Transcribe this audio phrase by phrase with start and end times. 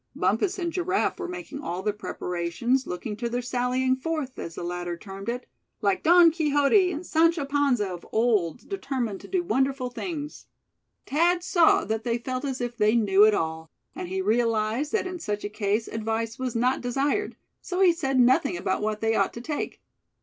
[0.15, 4.63] Bumpus and Giraffe were making all their preparations looking to their "sallying forth," as the
[4.63, 5.45] latter termed it,
[5.79, 10.47] "like Don Quixote and Sancho Panza of old, determined to do wonderful things."
[11.05, 15.05] Thad saw that they felt as if they knew it all; and he realized that
[15.05, 19.13] in such a case advice was not desired, so he said nothing about what they
[19.13, 19.83] ought to take.